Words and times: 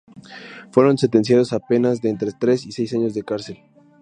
Fueron 0.71 0.97
sentenciados 0.97 1.53
a 1.53 1.59
penas 1.59 2.01
de 2.01 2.09
entre 2.09 2.31
tres 2.31 2.65
y 2.65 2.71
seis 2.71 2.91
años 2.95 3.13
de 3.13 3.21
cárcel. 3.21 3.59